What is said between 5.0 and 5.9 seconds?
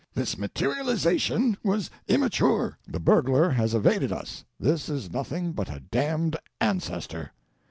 nothing but a